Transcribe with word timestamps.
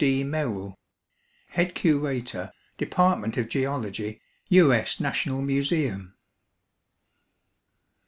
D. 0.03 0.23
MERRILL, 0.23 0.79
Head 1.49 1.75
Curator, 1.75 2.51
Department 2.79 3.37
of 3.37 3.47
Geology, 3.49 4.19
U. 4.49 4.73
S. 4.73 4.99
National 4.99 5.43
Museum. 5.43 6.15